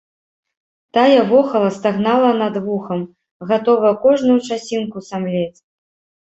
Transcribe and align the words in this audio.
Тая 0.97 1.21
вохала, 1.31 1.69
стагнала 1.77 2.31
над 2.43 2.57
вухам, 2.65 2.99
гатовая 3.53 3.93
кожную 4.07 4.39
часінку 4.49 4.97
самлець. 5.13 5.59